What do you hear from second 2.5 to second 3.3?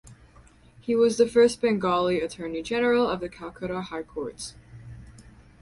General of the